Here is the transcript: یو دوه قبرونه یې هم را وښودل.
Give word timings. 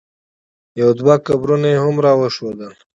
یو 0.81 0.89
دوه 0.99 1.15
قبرونه 1.27 1.67
یې 1.73 1.77
هم 1.83 1.95
را 2.05 2.13
وښودل. 2.19 2.73